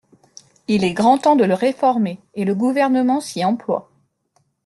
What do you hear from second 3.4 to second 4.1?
emploie.